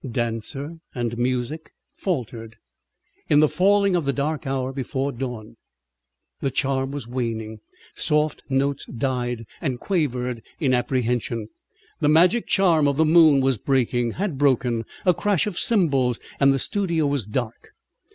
Dancer 0.09 0.79
and 0.95 1.15
music 1.15 1.71
faltered, 1.93 2.55
in 3.29 3.39
the 3.39 3.47
falling 3.47 3.95
of 3.95 4.03
the 4.03 4.11
dark 4.11 4.47
hour 4.47 4.73
before 4.73 5.11
dawn. 5.11 5.57
The 6.39 6.49
charm 6.49 6.89
was 6.89 7.07
waning. 7.07 7.59
Soft 7.93 8.41
notes 8.49 8.83
died, 8.85 9.45
and 9.61 9.79
quavered 9.79 10.41
in 10.59 10.73
apprehension. 10.73 11.49
The 11.99 12.09
magic 12.09 12.47
charm 12.47 12.87
of 12.87 12.97
the 12.97 13.05
moon 13.05 13.41
was 13.41 13.59
breaking, 13.59 14.13
had 14.13 14.39
broken: 14.39 14.85
a 15.05 15.13
crash 15.13 15.45
of 15.45 15.59
cymbals 15.59 16.19
and 16.39 16.51
the 16.51 16.57
studio 16.57 17.05
was 17.05 17.27
dark. 17.27 17.73